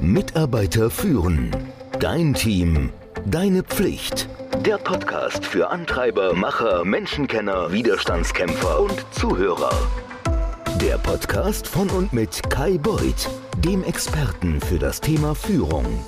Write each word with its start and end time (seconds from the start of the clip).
Mitarbeiter 0.00 0.90
führen. 0.90 1.54
Dein 2.00 2.34
Team. 2.34 2.92
Deine 3.26 3.62
Pflicht. 3.62 4.28
Der 4.64 4.78
Podcast 4.78 5.44
für 5.44 5.70
Antreiber, 5.70 6.34
Macher, 6.34 6.84
Menschenkenner, 6.84 7.72
Widerstandskämpfer 7.72 8.80
und 8.80 9.04
Zuhörer. 9.12 9.70
Der 10.80 10.98
Podcast 10.98 11.66
von 11.66 11.90
und 11.90 12.12
mit 12.12 12.42
Kai 12.50 12.78
Beuth, 12.78 13.28
dem 13.58 13.84
Experten 13.84 14.60
für 14.60 14.78
das 14.78 15.00
Thema 15.00 15.34
Führung. 15.34 16.04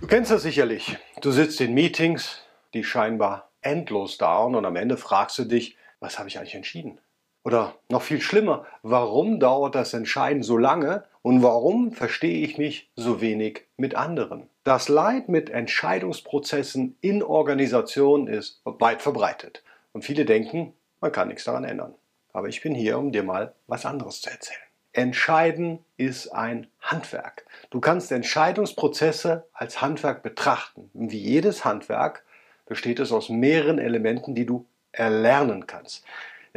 Du 0.00 0.06
kennst 0.06 0.30
das 0.30 0.42
sicherlich. 0.42 0.96
Du 1.20 1.32
sitzt 1.32 1.60
in 1.60 1.74
Meetings, 1.74 2.42
die 2.74 2.84
scheinbar 2.84 3.50
endlos 3.60 4.18
dauern 4.18 4.54
und 4.54 4.64
am 4.64 4.76
Ende 4.76 4.96
fragst 4.96 5.38
du 5.38 5.44
dich, 5.44 5.76
was 6.00 6.18
habe 6.18 6.28
ich 6.28 6.38
eigentlich 6.38 6.54
entschieden? 6.54 7.00
Oder 7.46 7.76
noch 7.88 8.02
viel 8.02 8.20
schlimmer, 8.20 8.66
warum 8.82 9.38
dauert 9.38 9.76
das 9.76 9.94
Entscheiden 9.94 10.42
so 10.42 10.58
lange 10.58 11.04
und 11.22 11.44
warum 11.44 11.92
verstehe 11.92 12.44
ich 12.44 12.58
mich 12.58 12.90
so 12.96 13.20
wenig 13.20 13.68
mit 13.76 13.94
anderen? 13.94 14.48
Das 14.64 14.88
Leid 14.88 15.28
mit 15.28 15.48
Entscheidungsprozessen 15.48 16.96
in 17.02 17.22
Organisationen 17.22 18.26
ist 18.26 18.60
weit 18.64 19.00
verbreitet 19.00 19.62
und 19.92 20.02
viele 20.02 20.24
denken, 20.24 20.72
man 21.00 21.12
kann 21.12 21.28
nichts 21.28 21.44
daran 21.44 21.62
ändern. 21.62 21.94
Aber 22.32 22.48
ich 22.48 22.62
bin 22.62 22.74
hier, 22.74 22.98
um 22.98 23.12
dir 23.12 23.22
mal 23.22 23.54
was 23.68 23.86
anderes 23.86 24.22
zu 24.22 24.28
erzählen. 24.28 24.58
Entscheiden 24.92 25.78
ist 25.96 26.26
ein 26.30 26.66
Handwerk. 26.80 27.46
Du 27.70 27.78
kannst 27.78 28.10
Entscheidungsprozesse 28.10 29.46
als 29.52 29.80
Handwerk 29.80 30.24
betrachten. 30.24 30.90
wie 30.94 31.20
jedes 31.20 31.64
Handwerk 31.64 32.24
besteht 32.66 32.98
es 32.98 33.12
aus 33.12 33.28
mehreren 33.28 33.78
Elementen, 33.78 34.34
die 34.34 34.46
du 34.46 34.66
erlernen 34.90 35.68
kannst. 35.68 36.04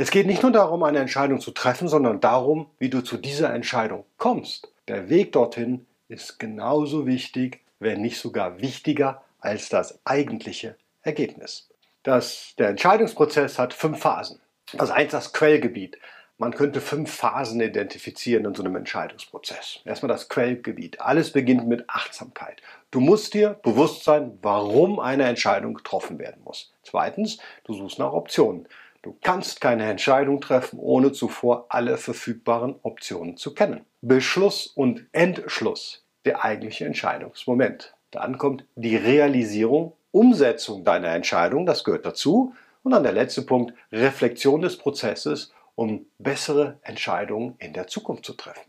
Es 0.01 0.11
geht 0.11 0.27
nicht 0.27 0.43
nur 0.43 0.53
darum, 0.53 0.83
eine 0.83 0.99
Entscheidung 0.99 1.41
zu 1.41 1.51
treffen, 1.51 1.89
sondern 1.89 2.21
darum, 2.21 2.67
wie 2.79 2.89
du 2.89 3.01
zu 3.01 3.17
dieser 3.17 3.53
Entscheidung 3.53 4.05
kommst. 4.17 4.71
Der 4.87 5.09
Weg 5.09 5.33
dorthin 5.33 5.85
ist 6.07 6.39
genauso 6.39 7.05
wichtig, 7.05 7.59
wenn 7.79 7.99
nicht 7.99 8.17
sogar 8.17 8.61
wichtiger 8.61 9.21
als 9.41 9.67
das 9.67 9.99
eigentliche 10.05 10.77
Ergebnis. 11.01 11.67
Das, 12.03 12.53
der 12.57 12.69
Entscheidungsprozess 12.69 13.59
hat 13.59 13.73
fünf 13.73 13.99
Phasen. 13.99 14.39
Also 14.77 14.93
eins 14.93 15.11
das 15.11 15.33
Quellgebiet. 15.33 15.97
Man 16.37 16.53
könnte 16.53 16.79
fünf 16.79 17.13
Phasen 17.13 17.59
identifizieren 17.59 18.45
in 18.45 18.55
so 18.55 18.63
einem 18.63 18.77
Entscheidungsprozess. 18.77 19.81
Erstmal 19.83 20.07
das 20.07 20.29
Quellgebiet. 20.29 21.01
Alles 21.01 21.33
beginnt 21.33 21.67
mit 21.67 21.89
Achtsamkeit. 21.89 22.61
Du 22.91 23.01
musst 23.01 23.33
dir 23.33 23.59
bewusst 23.63 24.05
sein, 24.05 24.39
warum 24.41 25.01
eine 25.01 25.25
Entscheidung 25.25 25.73
getroffen 25.73 26.19
werden 26.19 26.41
muss. 26.45 26.71
Zweitens, 26.83 27.39
du 27.65 27.73
suchst 27.73 27.99
nach 27.99 28.13
Optionen. 28.13 28.65
Du 29.01 29.17
kannst 29.21 29.61
keine 29.61 29.89
Entscheidung 29.89 30.41
treffen, 30.41 30.77
ohne 30.79 31.11
zuvor 31.11 31.67
alle 31.69 31.97
verfügbaren 31.97 32.75
Optionen 32.81 33.37
zu 33.37 33.53
kennen. 33.53 33.85
Beschluss 34.01 34.67
und 34.67 35.07
Entschluss, 35.13 36.05
der 36.25 36.43
eigentliche 36.43 36.85
Entscheidungsmoment. 36.85 37.95
Dann 38.11 38.37
kommt 38.37 38.65
die 38.75 38.97
Realisierung, 38.97 39.93
Umsetzung 40.11 40.83
deiner 40.83 41.09
Entscheidung, 41.09 41.65
das 41.65 41.83
gehört 41.83 42.05
dazu. 42.05 42.53
Und 42.83 42.91
dann 42.91 43.03
der 43.03 43.13
letzte 43.13 43.43
Punkt, 43.43 43.73
Reflexion 43.91 44.61
des 44.61 44.77
Prozesses 44.77 45.53
um 45.79 46.07
bessere 46.17 46.77
Entscheidungen 46.81 47.55
in 47.57 47.71
der 47.71 47.87
Zukunft 47.87 48.25
zu 48.25 48.33
treffen. 48.33 48.68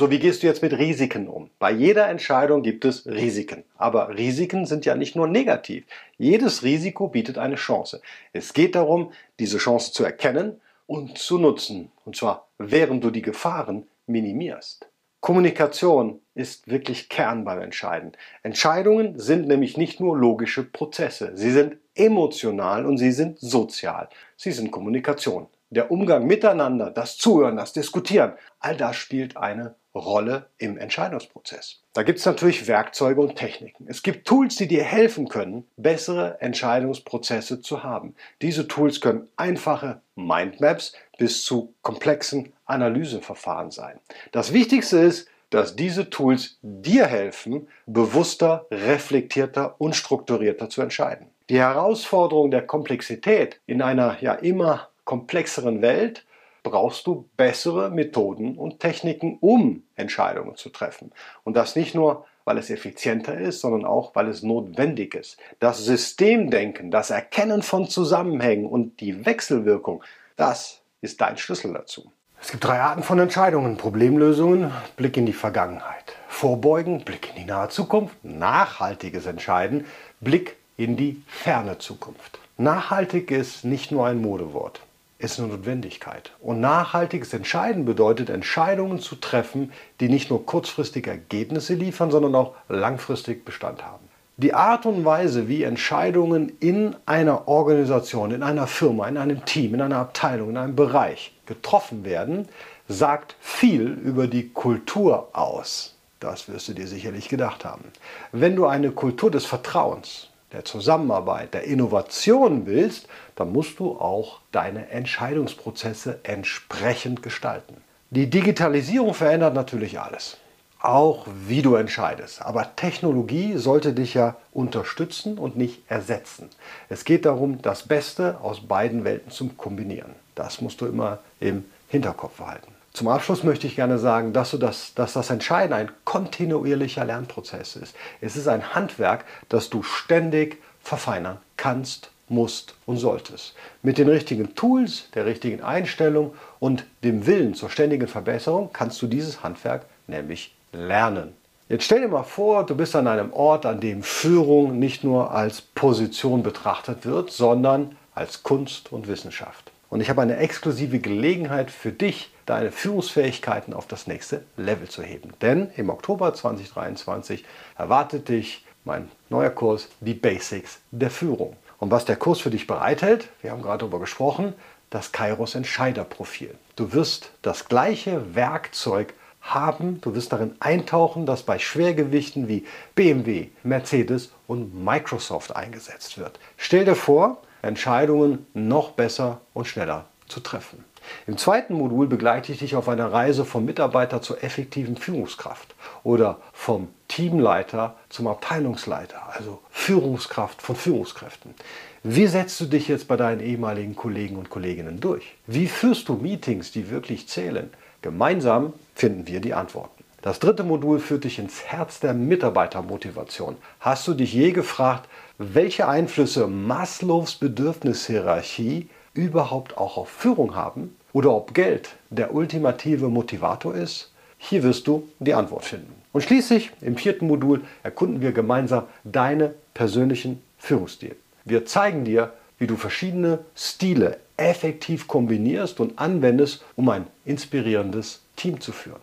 So, 0.00 0.10
wie 0.10 0.18
gehst 0.18 0.42
du 0.42 0.46
jetzt 0.46 0.62
mit 0.62 0.78
Risiken 0.78 1.28
um? 1.28 1.50
Bei 1.58 1.70
jeder 1.70 2.08
Entscheidung 2.08 2.62
gibt 2.62 2.86
es 2.86 3.04
Risiken. 3.04 3.64
Aber 3.76 4.16
Risiken 4.16 4.64
sind 4.64 4.86
ja 4.86 4.94
nicht 4.94 5.14
nur 5.14 5.28
negativ. 5.28 5.84
Jedes 6.16 6.62
Risiko 6.62 7.08
bietet 7.08 7.36
eine 7.36 7.56
Chance. 7.56 8.00
Es 8.32 8.54
geht 8.54 8.76
darum, 8.76 9.12
diese 9.38 9.58
Chance 9.58 9.92
zu 9.92 10.02
erkennen 10.02 10.58
und 10.86 11.18
zu 11.18 11.36
nutzen. 11.36 11.92
Und 12.06 12.16
zwar 12.16 12.48
während 12.56 13.04
du 13.04 13.10
die 13.10 13.20
Gefahren 13.20 13.88
minimierst. 14.06 14.88
Kommunikation 15.20 16.22
ist 16.34 16.66
wirklich 16.66 17.10
Kern 17.10 17.44
beim 17.44 17.60
Entscheiden. 17.60 18.12
Entscheidungen 18.42 19.18
sind 19.18 19.48
nämlich 19.48 19.76
nicht 19.76 20.00
nur 20.00 20.16
logische 20.16 20.64
Prozesse. 20.64 21.32
Sie 21.34 21.50
sind 21.50 21.76
emotional 21.94 22.86
und 22.86 22.96
sie 22.96 23.12
sind 23.12 23.38
sozial. 23.38 24.08
Sie 24.38 24.52
sind 24.52 24.70
Kommunikation 24.70 25.48
der 25.70 25.90
Umgang 25.90 26.26
miteinander, 26.26 26.90
das 26.90 27.16
Zuhören, 27.16 27.56
das 27.56 27.72
Diskutieren, 27.72 28.32
all 28.58 28.76
das 28.76 28.96
spielt 28.96 29.36
eine 29.36 29.76
Rolle 29.94 30.46
im 30.58 30.78
Entscheidungsprozess. 30.78 31.80
Da 31.92 32.02
gibt 32.02 32.20
es 32.20 32.26
natürlich 32.26 32.68
Werkzeuge 32.68 33.20
und 33.20 33.36
Techniken. 33.36 33.86
Es 33.88 34.02
gibt 34.02 34.26
Tools, 34.26 34.56
die 34.56 34.68
dir 34.68 34.84
helfen 34.84 35.28
können, 35.28 35.66
bessere 35.76 36.40
Entscheidungsprozesse 36.40 37.60
zu 37.60 37.82
haben. 37.82 38.14
Diese 38.40 38.68
Tools 38.68 39.00
können 39.00 39.28
einfache 39.36 40.00
Mindmaps 40.14 40.92
bis 41.18 41.44
zu 41.44 41.74
komplexen 41.82 42.52
Analyseverfahren 42.66 43.70
sein. 43.72 43.98
Das 44.30 44.52
Wichtigste 44.52 44.98
ist, 44.98 45.28
dass 45.50 45.74
diese 45.74 46.10
Tools 46.10 46.58
dir 46.62 47.06
helfen, 47.06 47.66
bewusster, 47.86 48.66
reflektierter 48.70 49.74
und 49.78 49.96
strukturierter 49.96 50.70
zu 50.70 50.80
entscheiden. 50.80 51.26
Die 51.48 51.58
Herausforderung 51.58 52.52
der 52.52 52.64
Komplexität 52.64 53.60
in 53.66 53.82
einer 53.82 54.22
ja 54.22 54.34
immer 54.34 54.88
komplexeren 55.04 55.82
Welt 55.82 56.24
brauchst 56.62 57.06
du 57.06 57.28
bessere 57.36 57.90
Methoden 57.90 58.56
und 58.56 58.80
Techniken, 58.80 59.38
um 59.40 59.82
Entscheidungen 59.96 60.56
zu 60.56 60.70
treffen. 60.70 61.12
Und 61.44 61.56
das 61.56 61.76
nicht 61.76 61.94
nur, 61.94 62.26
weil 62.44 62.58
es 62.58 62.70
effizienter 62.70 63.38
ist, 63.38 63.60
sondern 63.60 63.84
auch, 63.84 64.14
weil 64.14 64.28
es 64.28 64.42
notwendig 64.42 65.14
ist. 65.14 65.38
Das 65.58 65.84
Systemdenken, 65.84 66.90
das 66.90 67.10
Erkennen 67.10 67.62
von 67.62 67.88
Zusammenhängen 67.88 68.66
und 68.66 69.00
die 69.00 69.24
Wechselwirkung, 69.26 70.02
das 70.36 70.82
ist 71.00 71.20
dein 71.20 71.36
Schlüssel 71.36 71.72
dazu. 71.72 72.10
Es 72.42 72.50
gibt 72.50 72.64
drei 72.64 72.80
Arten 72.80 73.02
von 73.02 73.18
Entscheidungen. 73.18 73.76
Problemlösungen, 73.76 74.72
Blick 74.96 75.16
in 75.18 75.26
die 75.26 75.34
Vergangenheit. 75.34 76.14
Vorbeugen, 76.26 77.04
Blick 77.04 77.30
in 77.30 77.42
die 77.42 77.44
nahe 77.44 77.68
Zukunft. 77.68 78.16
Nachhaltiges 78.24 79.26
Entscheiden, 79.26 79.84
Blick 80.20 80.56
in 80.78 80.96
die 80.96 81.22
ferne 81.26 81.76
Zukunft. 81.76 82.38
Nachhaltig 82.56 83.30
ist 83.30 83.64
nicht 83.64 83.92
nur 83.92 84.06
ein 84.06 84.22
Modewort 84.22 84.80
ist 85.20 85.38
eine 85.38 85.48
Notwendigkeit. 85.48 86.32
Und 86.40 86.60
nachhaltiges 86.60 87.32
Entscheiden 87.34 87.84
bedeutet, 87.84 88.30
Entscheidungen 88.30 88.98
zu 89.00 89.16
treffen, 89.16 89.72
die 90.00 90.08
nicht 90.08 90.30
nur 90.30 90.44
kurzfristig 90.46 91.06
Ergebnisse 91.06 91.74
liefern, 91.74 92.10
sondern 92.10 92.34
auch 92.34 92.54
langfristig 92.68 93.44
Bestand 93.44 93.84
haben. 93.84 94.08
Die 94.38 94.54
Art 94.54 94.86
und 94.86 95.04
Weise, 95.04 95.48
wie 95.48 95.64
Entscheidungen 95.64 96.52
in 96.60 96.96
einer 97.04 97.46
Organisation, 97.46 98.30
in 98.30 98.42
einer 98.42 98.66
Firma, 98.66 99.06
in 99.06 99.18
einem 99.18 99.44
Team, 99.44 99.74
in 99.74 99.82
einer 99.82 99.98
Abteilung, 99.98 100.48
in 100.48 100.56
einem 100.56 100.76
Bereich 100.76 101.34
getroffen 101.44 102.06
werden, 102.06 102.48
sagt 102.88 103.36
viel 103.40 103.82
über 103.82 104.26
die 104.26 104.48
Kultur 104.48 105.28
aus. 105.34 105.96
Das 106.20 106.48
wirst 106.48 106.68
du 106.68 106.72
dir 106.72 106.86
sicherlich 106.86 107.28
gedacht 107.28 107.66
haben. 107.66 107.84
Wenn 108.32 108.56
du 108.56 108.64
eine 108.64 108.92
Kultur 108.92 109.30
des 109.30 109.44
Vertrauens, 109.44 110.29
der 110.52 110.64
Zusammenarbeit, 110.64 111.54
der 111.54 111.64
Innovation 111.64 112.66
willst, 112.66 113.06
dann 113.36 113.52
musst 113.52 113.78
du 113.78 113.92
auch 113.98 114.40
deine 114.52 114.90
Entscheidungsprozesse 114.90 116.20
entsprechend 116.22 117.22
gestalten. 117.22 117.76
Die 118.10 118.28
Digitalisierung 118.28 119.14
verändert 119.14 119.54
natürlich 119.54 120.00
alles, 120.00 120.36
auch 120.80 121.26
wie 121.46 121.62
du 121.62 121.76
entscheidest. 121.76 122.42
Aber 122.42 122.74
Technologie 122.74 123.56
sollte 123.56 123.92
dich 123.92 124.14
ja 124.14 124.36
unterstützen 124.52 125.38
und 125.38 125.56
nicht 125.56 125.82
ersetzen. 125.88 126.48
Es 126.88 127.04
geht 127.04 127.24
darum, 127.24 127.62
das 127.62 127.84
Beste 127.84 128.38
aus 128.42 128.66
beiden 128.66 129.04
Welten 129.04 129.30
zu 129.30 129.48
kombinieren. 129.50 130.14
Das 130.34 130.60
musst 130.60 130.80
du 130.80 130.86
immer 130.86 131.18
im 131.38 131.64
Hinterkopf 131.88 132.38
behalten. 132.38 132.79
Zum 132.92 133.08
Abschluss 133.08 133.44
möchte 133.44 133.66
ich 133.66 133.76
gerne 133.76 133.98
sagen, 133.98 134.32
dass, 134.32 134.50
das, 134.58 134.94
dass 134.94 135.12
das 135.12 135.30
Entscheiden 135.30 135.72
ein 135.72 135.90
kontinuierlicher 136.04 137.04
Lernprozess 137.04 137.76
ist. 137.76 137.94
Es 138.20 138.36
ist 138.36 138.48
ein 138.48 138.74
Handwerk, 138.74 139.24
das 139.48 139.70
du 139.70 139.82
ständig 139.82 140.60
verfeinern 140.82 141.38
kannst, 141.56 142.10
musst 142.28 142.74
und 142.86 142.96
solltest. 142.96 143.54
Mit 143.82 143.98
den 143.98 144.08
richtigen 144.08 144.54
Tools, 144.54 145.08
der 145.14 145.26
richtigen 145.26 145.62
Einstellung 145.62 146.34
und 146.58 146.84
dem 147.04 147.26
Willen 147.26 147.54
zur 147.54 147.70
ständigen 147.70 148.08
Verbesserung 148.08 148.70
kannst 148.72 149.00
du 149.02 149.06
dieses 149.06 149.42
Handwerk 149.42 149.86
nämlich 150.06 150.54
lernen. 150.72 151.34
Jetzt 151.68 151.84
stell 151.84 152.00
dir 152.00 152.08
mal 152.08 152.24
vor, 152.24 152.66
du 152.66 152.74
bist 152.74 152.96
an 152.96 153.06
einem 153.06 153.32
Ort, 153.32 153.66
an 153.66 153.80
dem 153.80 154.02
Führung 154.02 154.78
nicht 154.78 155.04
nur 155.04 155.30
als 155.30 155.60
Position 155.60 156.42
betrachtet 156.42 157.06
wird, 157.06 157.30
sondern 157.30 157.96
als 158.14 158.42
Kunst 158.42 158.92
und 158.92 159.06
Wissenschaft. 159.06 159.70
Und 159.88 160.00
ich 160.00 160.08
habe 160.08 160.22
eine 160.22 160.36
exklusive 160.36 160.98
Gelegenheit 160.98 161.70
für 161.70 161.92
dich, 161.92 162.32
deine 162.50 162.72
Führungsfähigkeiten 162.72 163.72
auf 163.72 163.86
das 163.86 164.08
nächste 164.08 164.44
Level 164.56 164.88
zu 164.88 165.02
heben. 165.02 165.32
Denn 165.40 165.70
im 165.76 165.88
Oktober 165.88 166.34
2023 166.34 167.44
erwartet 167.78 168.28
dich 168.28 168.66
mein 168.84 169.08
neuer 169.28 169.50
Kurs, 169.50 169.88
die 170.00 170.14
Basics 170.14 170.80
der 170.90 171.10
Führung. 171.10 171.56
Und 171.78 171.92
was 171.92 172.04
der 172.04 172.16
Kurs 172.16 172.40
für 172.40 172.50
dich 172.50 172.66
bereithält, 172.66 173.28
wir 173.40 173.52
haben 173.52 173.62
gerade 173.62 173.78
darüber 173.78 174.00
gesprochen, 174.00 174.54
das 174.90 175.12
Kairos 175.12 175.54
Entscheiderprofil. 175.54 176.56
Du 176.74 176.92
wirst 176.92 177.30
das 177.42 177.68
gleiche 177.68 178.34
Werkzeug 178.34 179.14
haben, 179.40 180.00
du 180.00 180.16
wirst 180.16 180.32
darin 180.32 180.56
eintauchen, 180.58 181.26
das 181.26 181.44
bei 181.44 181.58
Schwergewichten 181.60 182.48
wie 182.48 182.66
BMW, 182.96 183.48
Mercedes 183.62 184.32
und 184.48 184.84
Microsoft 184.84 185.54
eingesetzt 185.54 186.18
wird. 186.18 186.40
Stell 186.56 186.84
dir 186.84 186.96
vor, 186.96 187.38
Entscheidungen 187.62 188.46
noch 188.54 188.90
besser 188.90 189.40
und 189.54 189.68
schneller 189.68 190.06
zu 190.26 190.40
treffen. 190.40 190.84
Im 191.26 191.36
zweiten 191.36 191.74
Modul 191.74 192.06
begleite 192.06 192.52
ich 192.52 192.58
dich 192.58 192.76
auf 192.76 192.88
einer 192.88 193.12
Reise 193.12 193.44
vom 193.44 193.64
Mitarbeiter 193.64 194.22
zur 194.22 194.42
effektiven 194.42 194.96
Führungskraft 194.96 195.74
oder 196.02 196.38
vom 196.52 196.88
Teamleiter 197.08 197.96
zum 198.08 198.26
Abteilungsleiter, 198.26 199.20
also 199.34 199.60
Führungskraft 199.70 200.62
von 200.62 200.76
Führungskräften. 200.76 201.54
Wie 202.02 202.26
setzt 202.26 202.60
du 202.60 202.64
dich 202.64 202.88
jetzt 202.88 203.08
bei 203.08 203.16
deinen 203.16 203.40
ehemaligen 203.40 203.94
Kollegen 203.94 204.36
und 204.36 204.48
Kolleginnen 204.48 205.00
durch? 205.00 205.34
Wie 205.46 205.66
führst 205.66 206.08
du 206.08 206.14
Meetings, 206.14 206.72
die 206.72 206.90
wirklich 206.90 207.28
zählen? 207.28 207.70
Gemeinsam 208.02 208.72
finden 208.94 209.26
wir 209.26 209.40
die 209.40 209.54
Antworten. 209.54 210.02
Das 210.22 210.38
dritte 210.38 210.64
Modul 210.64 210.98
führt 210.98 211.24
dich 211.24 211.38
ins 211.38 211.64
Herz 211.64 212.00
der 212.00 212.12
Mitarbeitermotivation. 212.12 213.56
Hast 213.80 214.06
du 214.06 214.14
dich 214.14 214.32
je 214.32 214.52
gefragt, 214.52 215.08
welche 215.38 215.88
Einflüsse 215.88 216.46
Maslows 216.46 217.36
Bedürfnishierarchie 217.36 218.88
überhaupt 219.14 219.76
auch 219.78 219.96
auf 219.96 220.08
Führung 220.08 220.54
haben 220.54 220.96
oder 221.12 221.32
ob 221.32 221.54
Geld 221.54 221.96
der 222.10 222.34
ultimative 222.34 223.08
Motivator 223.08 223.74
ist? 223.74 224.12
Hier 224.38 224.62
wirst 224.62 224.86
du 224.86 225.08
die 225.18 225.34
Antwort 225.34 225.64
finden. 225.64 225.94
Und 226.12 226.22
schließlich 226.22 226.70
im 226.80 226.96
vierten 226.96 227.26
Modul 227.26 227.62
erkunden 227.82 228.20
wir 228.20 228.32
gemeinsam 228.32 228.84
deine 229.04 229.54
persönlichen 229.74 230.42
Führungsstil. 230.58 231.14
Wir 231.44 231.66
zeigen 231.66 232.04
dir, 232.04 232.32
wie 232.58 232.66
du 232.66 232.76
verschiedene 232.76 233.40
Stile 233.54 234.18
effektiv 234.36 235.06
kombinierst 235.06 235.80
und 235.80 235.98
anwendest, 235.98 236.64
um 236.76 236.88
ein 236.88 237.06
inspirierendes 237.24 238.22
Team 238.36 238.60
zu 238.60 238.72
führen. 238.72 239.00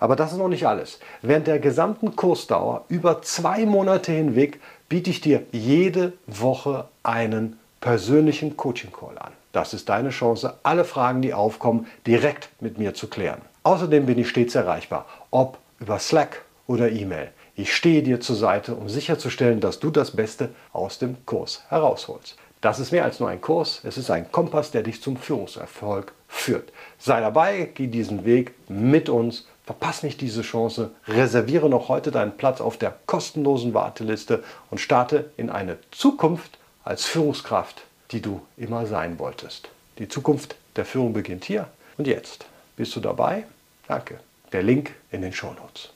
Aber 0.00 0.16
das 0.16 0.32
ist 0.32 0.38
noch 0.38 0.48
nicht 0.48 0.66
alles. 0.66 0.98
Während 1.22 1.46
der 1.46 1.58
gesamten 1.58 2.16
Kursdauer 2.16 2.84
über 2.88 3.22
zwei 3.22 3.66
Monate 3.66 4.12
hinweg 4.12 4.60
biete 4.88 5.10
ich 5.10 5.20
dir 5.20 5.42
jede 5.52 6.14
Woche 6.26 6.88
einen 7.02 7.58
persönlichen 7.80 8.56
Coaching-Call 8.56 9.18
an. 9.18 9.32
Das 9.52 9.74
ist 9.74 9.88
deine 9.88 10.10
Chance, 10.10 10.58
alle 10.62 10.84
Fragen, 10.84 11.22
die 11.22 11.34
aufkommen, 11.34 11.86
direkt 12.06 12.50
mit 12.60 12.78
mir 12.78 12.94
zu 12.94 13.08
klären. 13.08 13.40
Außerdem 13.62 14.06
bin 14.06 14.18
ich 14.18 14.28
stets 14.28 14.54
erreichbar, 14.54 15.06
ob 15.30 15.58
über 15.80 15.98
Slack 15.98 16.42
oder 16.66 16.90
E-Mail. 16.90 17.30
Ich 17.54 17.74
stehe 17.74 18.02
dir 18.02 18.20
zur 18.20 18.36
Seite, 18.36 18.74
um 18.74 18.88
sicherzustellen, 18.88 19.60
dass 19.60 19.80
du 19.80 19.90
das 19.90 20.12
Beste 20.12 20.50
aus 20.72 20.98
dem 20.98 21.24
Kurs 21.26 21.62
herausholst. 21.68 22.36
Das 22.60 22.80
ist 22.80 22.92
mehr 22.92 23.04
als 23.04 23.20
nur 23.20 23.28
ein 23.28 23.40
Kurs, 23.40 23.80
es 23.84 23.98
ist 23.98 24.10
ein 24.10 24.32
Kompass, 24.32 24.72
der 24.72 24.82
dich 24.82 25.00
zum 25.00 25.16
Führungserfolg 25.16 26.12
führt. 26.26 26.72
Sei 26.98 27.20
dabei, 27.20 27.70
geh 27.72 27.86
diesen 27.86 28.24
Weg 28.24 28.54
mit 28.68 29.08
uns, 29.08 29.46
verpass 29.64 30.02
nicht 30.02 30.20
diese 30.20 30.42
Chance, 30.42 30.90
reserviere 31.06 31.68
noch 31.68 31.88
heute 31.88 32.10
deinen 32.10 32.36
Platz 32.36 32.60
auf 32.60 32.76
der 32.76 32.94
kostenlosen 33.06 33.74
Warteliste 33.74 34.42
und 34.70 34.78
starte 34.78 35.30
in 35.36 35.50
eine 35.50 35.78
Zukunft 35.92 36.58
als 36.84 37.04
Führungskraft, 37.04 37.82
die 38.10 38.20
du 38.20 38.40
immer 38.56 38.86
sein 38.86 39.18
wolltest. 39.18 39.68
Die 39.98 40.08
Zukunft 40.08 40.56
der 40.76 40.84
Führung 40.84 41.12
beginnt 41.12 41.44
hier 41.44 41.68
und 41.96 42.06
jetzt. 42.06 42.46
Bist 42.76 42.94
du 42.96 43.00
dabei? 43.00 43.44
Danke. 43.86 44.20
Der 44.52 44.62
Link 44.62 44.92
in 45.10 45.22
den 45.22 45.32
Shownotes. 45.32 45.90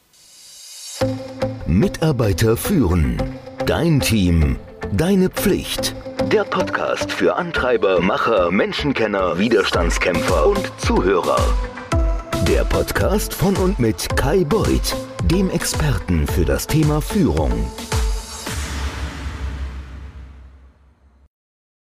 Mitarbeiter 1.67 2.57
führen. 2.57 3.19
Dein 3.67 4.01
Team. 4.01 4.57
Deine 4.93 5.31
Pflicht. 5.31 5.95
Der 6.31 6.45
Podcast 6.45 7.11
für 7.11 7.37
Antreiber, 7.37 8.01
Macher, 8.01 8.51
Menschenkenner, 8.51 9.39
Widerstandskämpfer 9.39 10.47
und 10.47 10.73
Zuhörer. 10.79 11.41
Der 12.49 12.65
Podcast 12.65 13.33
von 13.35 13.57
und 13.57 13.79
mit 13.79 14.17
Kai 14.17 14.45
Beuth, 14.45 14.97
dem 15.25 15.49
Experten 15.51 16.27
für 16.27 16.45
das 16.45 16.67
Thema 16.67 17.01
Führung. 17.01 17.71